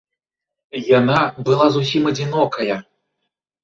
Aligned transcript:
Яна 0.99 1.19
была 1.51 1.69
зусім 1.79 2.03
адзінокая. 2.15 2.75